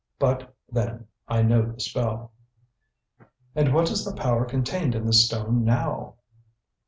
But, 0.17 0.55
then, 0.67 1.05
I 1.27 1.43
know 1.43 1.63
the 1.73 1.79
spell." 1.79 2.31
"And 3.53 3.71
what 3.71 3.91
is 3.91 4.03
the 4.03 4.15
power 4.15 4.45
contained 4.45 4.95
in 4.95 5.05
the 5.05 5.13
stone 5.13 5.63
now?" 5.63 6.15